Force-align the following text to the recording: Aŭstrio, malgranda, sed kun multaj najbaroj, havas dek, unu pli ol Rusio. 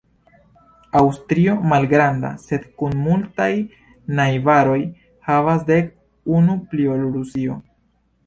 Aŭstrio, 0.99 1.51
malgranda, 1.73 2.31
sed 2.45 2.63
kun 2.81 2.95
multaj 3.03 3.49
najbaroj, 4.21 4.79
havas 5.29 5.63
dek, 5.69 5.93
unu 6.39 6.57
pli 6.73 6.89
ol 6.97 7.07
Rusio. 7.19 7.59